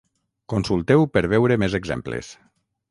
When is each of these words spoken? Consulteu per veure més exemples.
Consulteu 0.53 1.05
per 1.17 1.25
veure 1.35 1.59
més 1.65 1.81
exemples. 1.81 2.35